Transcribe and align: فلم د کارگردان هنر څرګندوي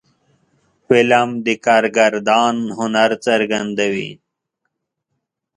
فلم 0.87 1.29
د 1.45 1.47
کارگردان 1.65 2.55
هنر 2.77 3.11
څرګندوي 3.25 4.11